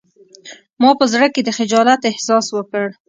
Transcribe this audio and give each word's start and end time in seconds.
ما 0.81 0.89
په 0.99 1.05
زړه 1.13 1.27
کې 1.33 1.41
د 1.43 1.49
خجالت 1.57 2.01
احساس 2.05 2.45
وکړ 2.51 2.85